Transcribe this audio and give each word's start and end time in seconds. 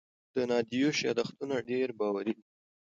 د 0.33 0.37
تادیوش 0.49 0.97
یادښتونه 1.07 1.55
ډېر 1.69 1.87
باوري 1.99 2.31
دي. 2.37 2.43